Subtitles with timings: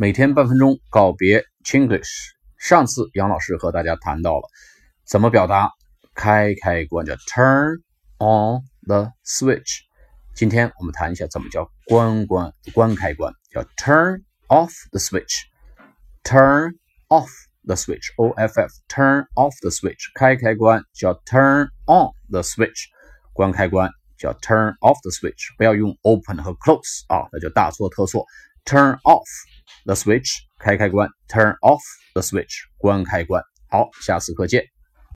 [0.00, 2.08] 每天半分钟告别 Chinglish。
[2.56, 4.48] 上次杨老师和大家谈到了
[5.04, 5.68] 怎么表达
[6.14, 7.82] 开开关，叫 turn
[8.16, 9.80] on the switch。
[10.34, 15.42] 今天我们谈一下怎么叫关关关开关，叫 turn off the switch。
[16.24, 16.78] turn
[17.08, 17.28] off
[17.66, 20.10] the switch，O F F，turn off the switch。
[20.14, 22.86] 开开关叫 turn on the switch，
[23.34, 25.54] 关开关叫 turn off the switch。
[25.58, 28.24] 不要用 open 和 close 啊，那就大错特错。
[28.64, 29.26] turn off。
[29.84, 30.28] The switch
[30.58, 31.80] 开开关，turn off
[32.12, 33.42] the switch 关开关。
[33.68, 34.79] 好，下次课见。